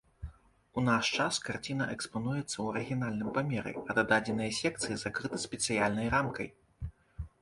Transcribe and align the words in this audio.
У 0.81 0.83
наш 0.85 1.05
час 1.25 1.35
карціна 1.47 1.85
экспануецца 1.95 2.43
ў 2.59 2.65
арыгінальным 2.73 3.29
памеры, 3.35 3.71
а 3.89 3.99
дададзеныя 4.01 4.51
секцыі 4.61 4.95
закрыты 5.03 5.37
спецыяльнай 5.49 6.07
рамкай. 6.19 6.47